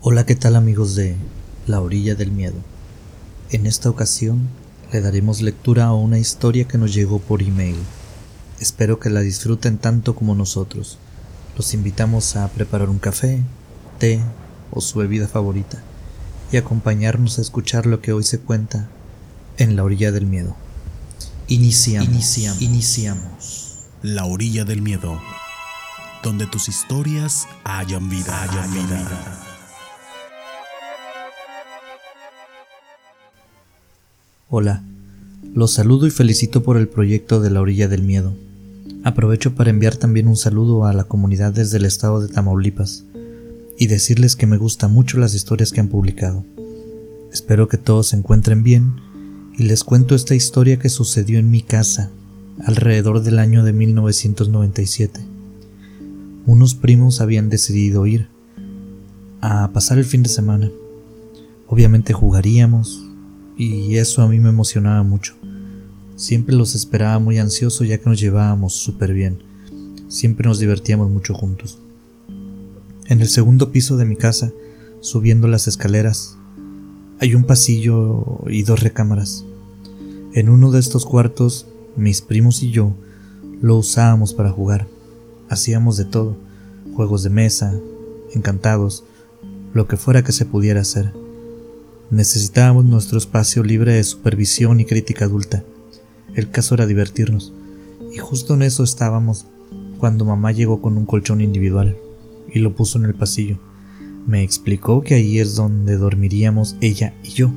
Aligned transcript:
Hola, 0.00 0.24
¿qué 0.24 0.36
tal 0.36 0.54
amigos 0.54 0.94
de 0.94 1.16
La 1.66 1.80
Orilla 1.80 2.14
del 2.14 2.30
Miedo? 2.30 2.54
En 3.50 3.66
esta 3.66 3.90
ocasión 3.90 4.48
le 4.92 5.00
daremos 5.00 5.42
lectura 5.42 5.86
a 5.86 5.92
una 5.92 6.20
historia 6.20 6.68
que 6.68 6.78
nos 6.78 6.94
llegó 6.94 7.18
por 7.18 7.42
email. 7.42 7.74
Espero 8.60 9.00
que 9.00 9.10
la 9.10 9.22
disfruten 9.22 9.76
tanto 9.76 10.14
como 10.14 10.36
nosotros. 10.36 10.98
Los 11.56 11.74
invitamos 11.74 12.36
a 12.36 12.46
preparar 12.46 12.90
un 12.90 13.00
café, 13.00 13.42
té 13.98 14.20
o 14.70 14.80
su 14.80 15.00
bebida 15.00 15.26
favorita 15.26 15.82
y 16.52 16.58
acompañarnos 16.58 17.40
a 17.40 17.42
escuchar 17.42 17.84
lo 17.84 18.00
que 18.00 18.12
hoy 18.12 18.22
se 18.22 18.38
cuenta 18.38 18.88
en 19.56 19.74
La 19.74 19.82
Orilla 19.82 20.12
del 20.12 20.26
Miedo. 20.26 20.54
Iniciamos. 21.48 22.08
Iniciamos. 22.08 22.62
Iniciamos. 22.62 23.78
La 24.02 24.26
Orilla 24.26 24.64
del 24.64 24.80
Miedo, 24.80 25.20
donde 26.22 26.46
tus 26.46 26.68
historias 26.68 27.48
hayan 27.64 28.08
vida. 28.08 28.42
Hayan 28.44 28.72
vida. 28.72 29.47
Hola, 34.50 34.82
los 35.52 35.72
saludo 35.72 36.06
y 36.06 36.10
felicito 36.10 36.62
por 36.62 36.78
el 36.78 36.88
proyecto 36.88 37.42
de 37.42 37.50
la 37.50 37.60
orilla 37.60 37.86
del 37.86 38.02
miedo. 38.02 38.32
Aprovecho 39.04 39.54
para 39.54 39.68
enviar 39.68 39.96
también 39.96 40.26
un 40.26 40.38
saludo 40.38 40.86
a 40.86 40.94
la 40.94 41.04
comunidad 41.04 41.52
desde 41.52 41.76
el 41.76 41.84
estado 41.84 42.22
de 42.22 42.28
Tamaulipas 42.28 43.04
y 43.76 43.88
decirles 43.88 44.36
que 44.36 44.46
me 44.46 44.56
gustan 44.56 44.90
mucho 44.90 45.18
las 45.18 45.34
historias 45.34 45.70
que 45.70 45.80
han 45.80 45.88
publicado. 45.88 46.46
Espero 47.30 47.68
que 47.68 47.76
todos 47.76 48.06
se 48.06 48.16
encuentren 48.16 48.62
bien 48.62 48.94
y 49.58 49.64
les 49.64 49.84
cuento 49.84 50.14
esta 50.14 50.34
historia 50.34 50.78
que 50.78 50.88
sucedió 50.88 51.38
en 51.38 51.50
mi 51.50 51.60
casa 51.60 52.10
alrededor 52.64 53.20
del 53.20 53.40
año 53.40 53.64
de 53.64 53.74
1997. 53.74 55.20
Unos 56.46 56.74
primos 56.74 57.20
habían 57.20 57.50
decidido 57.50 58.06
ir 58.06 58.28
a 59.42 59.68
pasar 59.74 59.98
el 59.98 60.06
fin 60.06 60.22
de 60.22 60.30
semana. 60.30 60.70
Obviamente 61.66 62.14
jugaríamos, 62.14 63.07
y 63.58 63.96
eso 63.96 64.22
a 64.22 64.28
mí 64.28 64.38
me 64.38 64.48
emocionaba 64.48 65.02
mucho. 65.02 65.34
Siempre 66.14 66.54
los 66.54 66.74
esperaba 66.74 67.18
muy 67.18 67.38
ansioso 67.38 67.84
ya 67.84 67.98
que 67.98 68.08
nos 68.08 68.20
llevábamos 68.20 68.74
súper 68.74 69.12
bien. 69.12 69.42
Siempre 70.08 70.48
nos 70.48 70.60
divertíamos 70.60 71.10
mucho 71.10 71.34
juntos. 71.34 71.78
En 73.06 73.20
el 73.20 73.28
segundo 73.28 73.72
piso 73.72 73.96
de 73.96 74.04
mi 74.04 74.16
casa, 74.16 74.52
subiendo 75.00 75.48
las 75.48 75.66
escaleras, 75.66 76.36
hay 77.20 77.34
un 77.34 77.44
pasillo 77.44 78.40
y 78.46 78.62
dos 78.62 78.80
recámaras. 78.80 79.44
En 80.34 80.48
uno 80.48 80.70
de 80.70 80.78
estos 80.78 81.04
cuartos, 81.04 81.66
mis 81.96 82.22
primos 82.22 82.62
y 82.62 82.70
yo 82.70 82.94
lo 83.60 83.76
usábamos 83.76 84.34
para 84.34 84.50
jugar. 84.50 84.86
Hacíamos 85.48 85.96
de 85.96 86.04
todo, 86.04 86.36
juegos 86.94 87.24
de 87.24 87.30
mesa, 87.30 87.74
encantados, 88.34 89.04
lo 89.74 89.88
que 89.88 89.96
fuera 89.96 90.22
que 90.22 90.32
se 90.32 90.44
pudiera 90.44 90.82
hacer. 90.82 91.12
Necesitábamos 92.10 92.86
nuestro 92.86 93.18
espacio 93.18 93.62
libre 93.62 93.92
de 93.92 94.02
supervisión 94.02 94.80
y 94.80 94.86
crítica 94.86 95.26
adulta. 95.26 95.62
El 96.34 96.50
caso 96.50 96.74
era 96.74 96.86
divertirnos, 96.86 97.52
y 98.14 98.16
justo 98.16 98.54
en 98.54 98.62
eso 98.62 98.82
estábamos 98.82 99.44
cuando 99.98 100.24
mamá 100.24 100.52
llegó 100.52 100.80
con 100.80 100.96
un 100.96 101.04
colchón 101.04 101.42
individual 101.42 101.98
y 102.50 102.60
lo 102.60 102.74
puso 102.74 102.98
en 102.98 103.04
el 103.04 103.14
pasillo. 103.14 103.58
Me 104.26 104.42
explicó 104.42 105.02
que 105.02 105.16
ahí 105.16 105.38
es 105.38 105.54
donde 105.54 105.98
dormiríamos 105.98 106.76
ella 106.80 107.12
y 107.22 107.28
yo. 107.28 107.50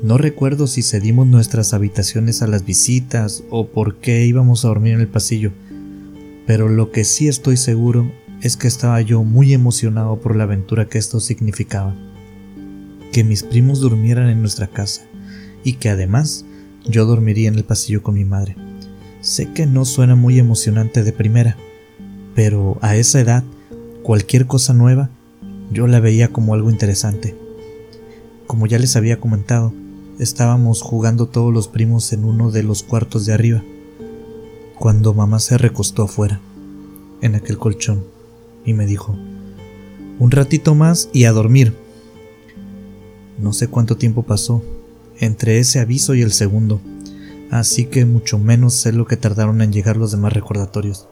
No 0.00 0.16
recuerdo 0.16 0.68
si 0.68 0.82
cedimos 0.82 1.26
nuestras 1.26 1.74
habitaciones 1.74 2.42
a 2.42 2.46
las 2.46 2.64
visitas 2.64 3.42
o 3.50 3.66
por 3.66 3.96
qué 3.96 4.26
íbamos 4.26 4.64
a 4.64 4.68
dormir 4.68 4.94
en 4.94 5.00
el 5.00 5.08
pasillo, 5.08 5.50
pero 6.46 6.68
lo 6.68 6.92
que 6.92 7.02
sí 7.02 7.26
estoy 7.26 7.56
seguro 7.56 8.12
es 8.42 8.56
que 8.56 8.68
estaba 8.68 9.00
yo 9.00 9.24
muy 9.24 9.52
emocionado 9.54 10.20
por 10.20 10.36
la 10.36 10.44
aventura 10.44 10.88
que 10.88 10.98
esto 10.98 11.18
significaba 11.18 11.96
que 13.12 13.24
mis 13.24 13.42
primos 13.42 13.80
durmieran 13.80 14.28
en 14.28 14.40
nuestra 14.40 14.66
casa 14.66 15.02
y 15.64 15.74
que 15.74 15.88
además 15.88 16.44
yo 16.84 17.04
dormiría 17.06 17.48
en 17.48 17.56
el 17.56 17.64
pasillo 17.64 18.02
con 18.02 18.14
mi 18.14 18.24
madre. 18.24 18.56
Sé 19.20 19.52
que 19.52 19.66
no 19.66 19.84
suena 19.84 20.14
muy 20.14 20.38
emocionante 20.38 21.02
de 21.02 21.12
primera, 21.12 21.56
pero 22.34 22.78
a 22.80 22.96
esa 22.96 23.20
edad 23.20 23.44
cualquier 24.02 24.46
cosa 24.46 24.72
nueva 24.72 25.10
yo 25.70 25.86
la 25.86 26.00
veía 26.00 26.28
como 26.28 26.54
algo 26.54 26.70
interesante. 26.70 27.36
Como 28.46 28.66
ya 28.66 28.78
les 28.78 28.96
había 28.96 29.20
comentado, 29.20 29.72
estábamos 30.18 30.82
jugando 30.82 31.26
todos 31.28 31.52
los 31.52 31.68
primos 31.68 32.12
en 32.12 32.24
uno 32.24 32.50
de 32.50 32.62
los 32.62 32.82
cuartos 32.82 33.26
de 33.26 33.32
arriba, 33.32 33.62
cuando 34.78 35.14
mamá 35.14 35.38
se 35.38 35.58
recostó 35.58 36.04
afuera, 36.04 36.40
en 37.20 37.34
aquel 37.34 37.58
colchón, 37.58 38.04
y 38.64 38.72
me 38.72 38.86
dijo, 38.86 39.16
un 40.18 40.30
ratito 40.30 40.74
más 40.74 41.08
y 41.12 41.24
a 41.24 41.32
dormir. 41.32 41.74
No 43.40 43.54
sé 43.54 43.68
cuánto 43.68 43.96
tiempo 43.96 44.22
pasó 44.22 44.62
entre 45.18 45.58
ese 45.58 45.80
aviso 45.80 46.14
y 46.14 46.22
el 46.22 46.32
segundo, 46.32 46.80
así 47.50 47.86
que 47.86 48.04
mucho 48.04 48.38
menos 48.38 48.74
sé 48.74 48.92
lo 48.92 49.06
que 49.06 49.16
tardaron 49.16 49.62
en 49.62 49.72
llegar 49.72 49.96
los 49.96 50.12
demás 50.12 50.32
recordatorios. 50.32 51.08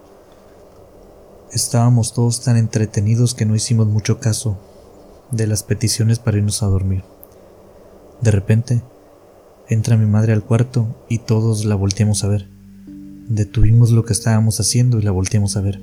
Estábamos 1.53 2.12
todos 2.12 2.43
tan 2.43 2.59
entretenidos 2.59 3.34
que 3.34 3.47
no 3.47 3.55
hicimos 3.55 3.87
mucho 3.87 4.21
caso 4.21 4.59
de 5.31 5.47
las 5.47 5.62
peticiones 5.62 6.19
para 6.19 6.37
irnos 6.37 6.62
a 6.62 6.66
dormir. 6.66 7.03
De 8.21 8.31
repente, 8.31 8.83
entra 9.69 9.97
mi 9.97 10.06
madre 10.06 10.34
al 10.34 10.45
cuarto 10.45 10.87
y 11.09 11.19
todos 11.19 11.65
la 11.65 11.75
volteamos 11.75 12.25
a 12.25 12.28
ver. 12.28 12.49
Detuvimos 13.28 13.91
lo 13.91 14.05
que 14.05 14.12
estábamos 14.12 14.60
haciendo 14.60 14.99
y 14.99 15.03
la 15.03 15.10
volteamos 15.10 15.56
a 15.56 15.62
ver. 15.62 15.81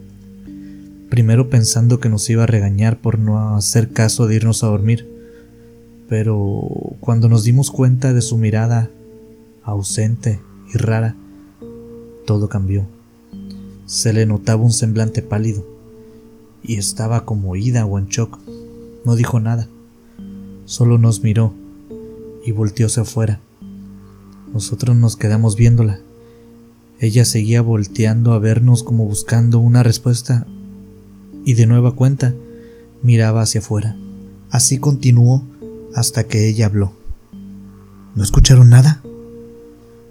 Primero 1.09 1.49
pensando 1.49 1.99
que 1.99 2.09
nos 2.09 2.29
iba 2.29 2.43
a 2.43 2.47
regañar 2.47 2.99
por 2.99 3.17
no 3.17 3.55
hacer 3.55 3.91
caso 3.91 4.27
de 4.27 4.35
irnos 4.35 4.63
a 4.63 4.67
dormir, 4.67 5.14
pero 6.07 6.67
cuando 6.99 7.29
nos 7.29 7.43
dimos 7.43 7.71
cuenta 7.71 8.13
de 8.13 8.21
su 8.21 8.37
mirada 8.37 8.89
ausente 9.63 10.39
y 10.73 10.77
rara, 10.77 11.15
todo 12.25 12.49
cambió. 12.49 12.85
Se 13.85 14.13
le 14.13 14.25
notaba 14.25 14.63
un 14.63 14.71
semblante 14.71 15.21
pálido 15.21 15.65
y 16.63 16.75
estaba 16.75 17.25
como 17.25 17.55
ida 17.55 17.85
o 17.85 17.99
en 17.99 18.07
shock. 18.07 18.39
No 19.03 19.15
dijo 19.15 19.39
nada, 19.39 19.67
solo 20.65 20.97
nos 20.97 21.21
miró 21.21 21.53
y 22.45 22.51
volteóse 22.51 23.01
afuera. 23.01 23.39
Nosotros 24.53 24.95
nos 24.95 25.15
quedamos 25.15 25.55
viéndola. 25.55 25.99
Ella 26.99 27.25
seguía 27.25 27.61
volteando 27.61 28.33
a 28.33 28.39
vernos 28.39 28.83
como 28.83 29.05
buscando 29.05 29.59
una 29.59 29.83
respuesta 29.83 30.47
y 31.43 31.53
de 31.53 31.67
nueva 31.67 31.93
cuenta 31.95 32.33
miraba 33.03 33.41
hacia 33.41 33.59
afuera. 33.59 33.95
Así 34.49 34.77
continuó 34.77 35.43
hasta 35.95 36.25
que 36.25 36.47
ella 36.47 36.65
habló. 36.65 36.91
¿No 38.15 38.23
escucharon 38.23 38.69
nada? 38.69 39.01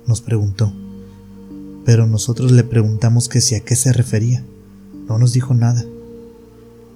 Nos 0.07 0.23
preguntó. 0.23 0.73
Pero 1.85 2.07
nosotros 2.07 2.53
le 2.53 2.65
preguntamos 2.65 3.29
que 3.29 3.43
si 3.43 3.55
a 3.55 3.61
qué 3.61 3.77
se 3.77 3.93
refería. 3.93 4.43
No 5.07 5.19
nos 5.19 5.35
dijo 5.35 5.53
nada. 5.53 5.85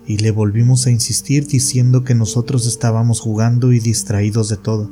Y 0.06 0.16
le 0.16 0.31
volvimos 0.31 0.87
a 0.87 0.91
insistir 0.91 1.47
diciendo 1.47 2.03
que 2.03 2.15
nosotros 2.15 2.66
estábamos 2.66 3.21
jugando 3.21 3.72
y 3.75 3.81
distraídos 3.81 4.49
de 4.49 4.56
todo. 4.56 4.91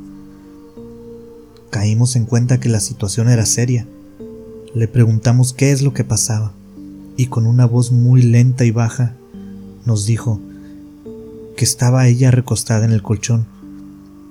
Caímos 1.70 2.16
en 2.16 2.26
cuenta 2.26 2.60
que 2.60 2.68
la 2.68 2.80
situación 2.80 3.30
era 3.30 3.46
seria. 3.46 3.86
Le 4.74 4.88
preguntamos 4.88 5.54
qué 5.54 5.72
es 5.72 5.80
lo 5.80 5.94
que 5.94 6.04
pasaba. 6.04 6.52
Y 7.16 7.26
con 7.26 7.46
una 7.46 7.64
voz 7.64 7.92
muy 7.92 8.20
lenta 8.20 8.66
y 8.66 8.70
baja 8.70 9.16
nos 9.86 10.04
dijo 10.04 10.38
que 11.56 11.64
estaba 11.64 12.06
ella 12.08 12.30
recostada 12.30 12.84
en 12.84 12.92
el 12.92 13.02
colchón 13.02 13.46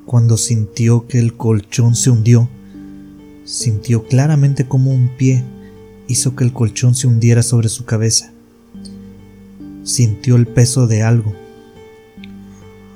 cuando 0.06 0.38
sintió 0.38 1.08
que 1.08 1.20
el 1.20 1.36
colchón 1.36 1.96
se 1.96 2.10
hundió, 2.10 2.50
sintió 3.44 4.04
claramente 4.06 4.68
como 4.68 4.92
un 4.92 5.10
pie 5.18 5.44
hizo 6.08 6.36
que 6.36 6.44
el 6.44 6.54
colchón 6.54 6.96
se 6.96 7.08
hundiera 7.08 7.44
sobre 7.44 7.70
su 7.70 7.86
cabeza. 7.86 8.32
Sintió 9.84 10.36
el 10.36 10.48
peso 10.48 10.88
de 10.88 11.04
algo. 11.04 11.34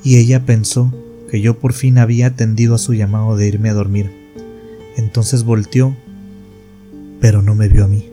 Y 0.04 0.18
ella 0.18 0.46
pensó 0.46 0.94
que 1.30 1.42
yo 1.42 1.60
por 1.60 1.74
fin 1.74 1.98
había 1.98 2.28
atendido 2.28 2.76
a 2.76 2.80
su 2.80 2.94
llamado 2.94 3.36
de 3.36 3.48
irme 3.48 3.70
a 3.70 3.74
dormir. 3.74 4.12
Entonces 4.98 5.44
volteó, 5.44 5.96
pero 7.20 7.42
no 7.42 7.56
me 7.56 7.68
vio 7.68 7.86
a 7.86 7.88
mí, 7.88 8.10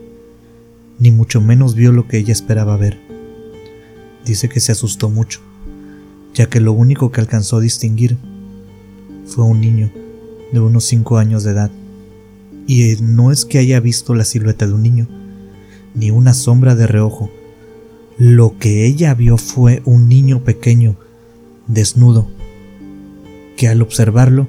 ni 0.99 1.11
mucho 1.11 1.41
menos 1.41 1.75
vio 1.75 1.91
lo 1.91 2.07
que 2.07 2.17
ella 2.17 2.31
esperaba 2.31 2.77
ver. 2.77 2.99
Dice 4.25 4.49
que 4.49 4.59
se 4.59 4.73
asustó 4.73 5.09
mucho, 5.09 5.39
ya 6.33 6.47
que 6.47 6.59
lo 6.59 6.73
único 6.73 7.11
que 7.11 7.21
alcanzó 7.21 7.57
a 7.57 7.61
distinguir 7.61 8.17
fue 9.27 9.43
un 9.45 9.61
niño 9.61 9.91
de 10.51 10.59
unos 10.59 10.85
5 10.85 11.17
años 11.17 11.43
de 11.43 11.51
edad. 11.51 11.71
Y 12.65 12.95
no 13.01 13.31
es 13.31 13.45
que 13.45 13.59
haya 13.59 13.79
visto 13.79 14.13
la 14.13 14.25
silueta 14.25 14.67
de 14.67 14.73
un 14.73 14.83
niño, 14.83 15.07
ni 15.93 16.11
una 16.11 16.33
sombra 16.33 16.75
de 16.75 16.87
reojo. 16.87 17.29
Lo 18.17 18.57
que 18.57 18.85
ella 18.85 19.13
vio 19.13 19.37
fue 19.37 19.81
un 19.85 20.09
niño 20.09 20.43
pequeño, 20.43 20.97
desnudo, 21.67 22.27
que 23.55 23.67
al 23.67 23.81
observarlo 23.81 24.47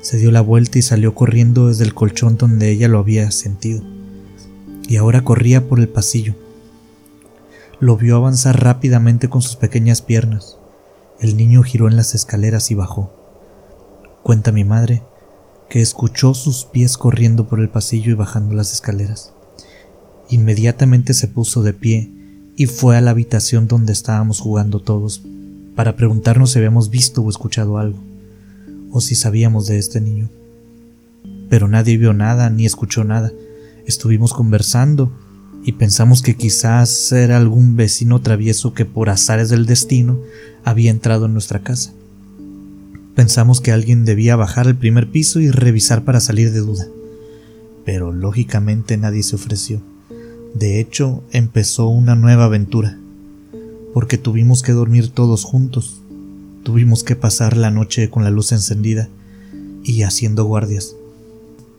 se 0.00 0.18
dio 0.18 0.30
la 0.30 0.40
vuelta 0.40 0.78
y 0.78 0.82
salió 0.82 1.14
corriendo 1.14 1.68
desde 1.68 1.84
el 1.84 1.94
colchón 1.94 2.36
donde 2.36 2.70
ella 2.70 2.88
lo 2.88 2.98
había 2.98 3.30
sentido. 3.30 3.82
Y 4.88 4.96
ahora 4.96 5.24
corría 5.24 5.68
por 5.68 5.80
el 5.80 5.88
pasillo. 5.88 6.34
Lo 7.80 7.96
vio 7.96 8.16
avanzar 8.16 8.62
rápidamente 8.62 9.28
con 9.28 9.40
sus 9.40 9.54
pequeñas 9.54 10.02
piernas 10.02 10.56
El 11.20 11.36
niño 11.36 11.62
giró 11.62 11.88
en 11.88 11.96
las 11.96 12.14
escaleras 12.14 12.70
y 12.70 12.74
bajó. 12.74 13.17
Cuenta 14.28 14.52
mi 14.52 14.62
madre 14.62 15.02
que 15.70 15.80
escuchó 15.80 16.34
sus 16.34 16.66
pies 16.66 16.98
corriendo 16.98 17.48
por 17.48 17.60
el 17.60 17.70
pasillo 17.70 18.10
y 18.10 18.14
bajando 18.14 18.54
las 18.54 18.74
escaleras. 18.74 19.32
Inmediatamente 20.28 21.14
se 21.14 21.28
puso 21.28 21.62
de 21.62 21.72
pie 21.72 22.12
y 22.54 22.66
fue 22.66 22.98
a 22.98 23.00
la 23.00 23.12
habitación 23.12 23.68
donde 23.68 23.94
estábamos 23.94 24.40
jugando 24.40 24.80
todos 24.80 25.22
para 25.74 25.96
preguntarnos 25.96 26.50
si 26.50 26.58
habíamos 26.58 26.90
visto 26.90 27.22
o 27.22 27.30
escuchado 27.30 27.78
algo, 27.78 27.98
o 28.90 29.00
si 29.00 29.14
sabíamos 29.14 29.66
de 29.66 29.78
este 29.78 29.98
niño. 29.98 30.28
Pero 31.48 31.66
nadie 31.66 31.96
vio 31.96 32.12
nada 32.12 32.50
ni 32.50 32.66
escuchó 32.66 33.04
nada. 33.04 33.32
Estuvimos 33.86 34.34
conversando 34.34 35.10
y 35.64 35.72
pensamos 35.72 36.20
que 36.20 36.36
quizás 36.36 37.12
era 37.12 37.38
algún 37.38 37.76
vecino 37.76 38.20
travieso 38.20 38.74
que 38.74 38.84
por 38.84 39.08
azares 39.08 39.48
del 39.48 39.64
destino 39.64 40.20
había 40.66 40.90
entrado 40.90 41.24
en 41.24 41.32
nuestra 41.32 41.60
casa. 41.60 41.94
Pensamos 43.18 43.60
que 43.60 43.72
alguien 43.72 44.04
debía 44.04 44.36
bajar 44.36 44.68
al 44.68 44.76
primer 44.76 45.10
piso 45.10 45.40
y 45.40 45.50
revisar 45.50 46.04
para 46.04 46.20
salir 46.20 46.52
de 46.52 46.60
duda. 46.60 46.86
Pero 47.84 48.12
lógicamente 48.12 48.96
nadie 48.96 49.24
se 49.24 49.34
ofreció. 49.34 49.82
De 50.54 50.78
hecho, 50.78 51.24
empezó 51.32 51.88
una 51.88 52.14
nueva 52.14 52.44
aventura, 52.44 52.96
porque 53.92 54.18
tuvimos 54.18 54.62
que 54.62 54.70
dormir 54.70 55.08
todos 55.08 55.42
juntos. 55.42 56.00
Tuvimos 56.62 57.02
que 57.02 57.16
pasar 57.16 57.56
la 57.56 57.72
noche 57.72 58.08
con 58.08 58.22
la 58.22 58.30
luz 58.30 58.52
encendida 58.52 59.08
y 59.82 60.02
haciendo 60.02 60.44
guardias. 60.44 60.94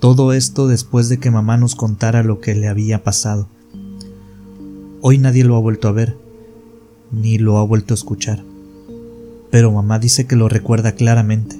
Todo 0.01 0.33
esto 0.33 0.67
después 0.67 1.07
de 1.07 1.19
que 1.19 1.31
mamá 1.31 1.55
nos 1.55 1.73
contara 1.73 2.21
lo 2.21 2.41
que 2.41 2.53
le 2.53 2.67
había 2.67 3.01
pasado. 3.05 3.47
Hoy 4.99 5.17
nadie 5.19 5.45
lo 5.45 5.55
ha 5.55 5.59
vuelto 5.59 5.87
a 5.87 5.93
ver, 5.93 6.17
ni 7.13 7.37
lo 7.37 7.59
ha 7.59 7.63
vuelto 7.63 7.93
a 7.93 7.95
escuchar 7.95 8.43
pero 9.51 9.71
mamá 9.71 9.99
dice 9.99 10.27
que 10.27 10.35
lo 10.35 10.49
recuerda 10.49 10.93
claramente. 10.93 11.59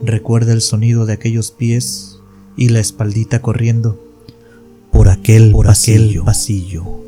Recuerda 0.00 0.52
el 0.52 0.60
sonido 0.60 1.06
de 1.06 1.14
aquellos 1.14 1.50
pies 1.50 2.18
y 2.56 2.68
la 2.68 2.80
espaldita 2.80 3.40
corriendo 3.40 4.00
por 4.92 5.08
aquel, 5.08 5.52
por 5.52 5.68
aquel 5.68 6.20
pasillo. 6.24 7.07